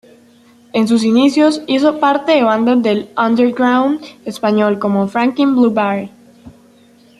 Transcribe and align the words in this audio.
En 0.73 0.87
sus 0.87 1.03
inicios 1.03 1.61
hizo 1.67 1.99
parte 1.99 2.31
de 2.31 2.41
bandas 2.41 2.81
del 2.81 3.11
"underground" 3.15 4.01
español 4.25 4.79
como 4.79 5.07
"Franklin 5.07 5.53
Blue 5.55 5.71
Bar". 5.71 6.09